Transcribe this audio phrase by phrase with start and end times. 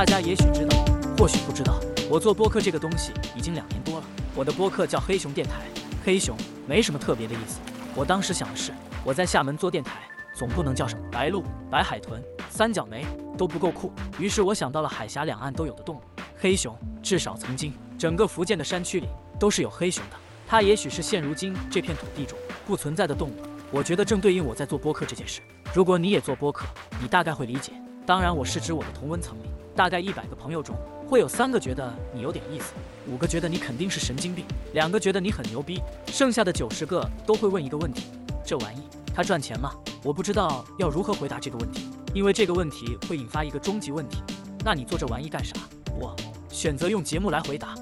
[0.00, 0.82] 大家也许知道，
[1.18, 1.78] 或许不知道，
[2.08, 4.06] 我做播客这个东西已经两年多了。
[4.34, 5.60] 我的播客叫黑熊电台，
[6.02, 6.34] 黑熊
[6.66, 7.60] 没什么特别的意思。
[7.94, 8.72] 我当时想的是，
[9.04, 10.00] 我在厦门做电台，
[10.32, 13.04] 总不能叫什么白鹭、白海豚、三角梅，
[13.36, 13.92] 都不够酷。
[14.18, 16.00] 于是我想到了海峡两岸都有的动物——
[16.40, 16.74] 黑熊。
[17.02, 19.08] 至少曾经，整个福建的山区里
[19.38, 20.16] 都是有黑熊的。
[20.48, 23.34] 它也许是现如今这片土地中不存在的动物。
[23.70, 25.42] 我觉得正对应我在做播客这件事。
[25.74, 26.64] 如果你也做播客，
[27.02, 27.74] 你大概会理解。
[28.06, 29.42] 当然，我是指我的同温层里，
[29.76, 30.74] 大概一百个朋友中，
[31.06, 32.72] 会有三个觉得你有点意思，
[33.08, 38.06] 五个觉得你肯定是神经病，两个觉得你很牛逼，剩下的九十个都会问一个问题：
[38.44, 38.80] 这玩意
[39.14, 39.72] 它赚钱吗？
[40.02, 44.22] 我不知道要如何回答这个问题，因为这个问题会引发一个终极问题：
[44.64, 45.54] 那你做这玩意干啥？
[45.94, 46.16] 我
[46.48, 47.74] 选择用节目来回答。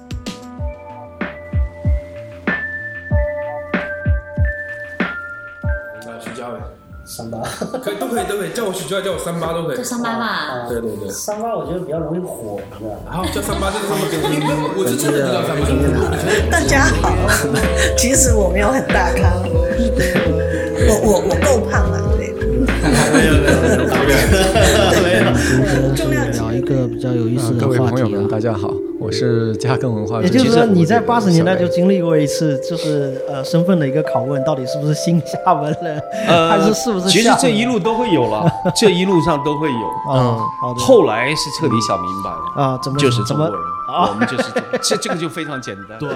[6.05, 6.59] 那徐佳伟，
[7.09, 7.39] 三八，
[7.83, 9.83] 可以都可以都可以叫我许佳，叫我三八都可以叫。
[9.83, 10.67] 三八吧。
[10.69, 12.91] 对对对，三八我觉得比较容易火，是吧？
[13.09, 15.65] 然后叫三八这个这么因为我是真的知道三八。
[16.51, 17.11] 大家好，
[17.97, 22.29] 其实我没有很大咖，我我我够胖了，对。
[26.59, 28.39] 一个比较有意思的各位话题朋友们，大啊。
[28.39, 30.21] 家好，我是嘉庚文化。
[30.21, 37.07] 也就是说，你在八十年代就经历过一次，就是呃身份的一个拷问，到底是不是新厦门人，呃， 还是是不是？
[37.09, 39.87] 其实这一路都会有了， 这一路上都会有。
[40.09, 40.81] 嗯，好的。
[40.81, 43.55] 后来是彻底想明白了，啊，怎么就是中国人，
[43.87, 45.97] 我们就是中这这个就非常简单。
[45.99, 46.09] 对。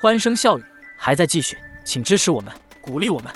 [0.00, 0.64] 欢声笑语
[0.98, 3.30] 还在继续，请支持我们，鼓励我们。